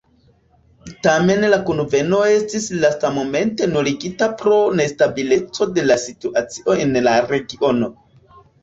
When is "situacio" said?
6.09-6.81